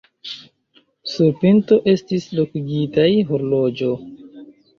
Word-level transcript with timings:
Sur 1.11 1.35
pinto 1.43 1.77
estis 1.93 2.25
lokigitaj 2.39 3.07
horloĝo. 3.29 3.93